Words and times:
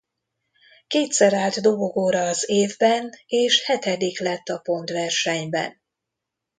Kétszer 0.87 1.33
állt 1.33 1.61
dobogóra 1.61 2.21
az 2.25 2.49
évben 2.49 3.09
és 3.25 3.63
hetedik 3.65 4.19
lett 4.19 4.47
a 4.49 4.57
pontversenyben. 4.57 5.81